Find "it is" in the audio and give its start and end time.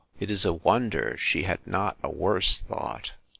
0.19-0.45